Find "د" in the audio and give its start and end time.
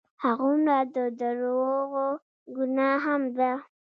0.95-0.97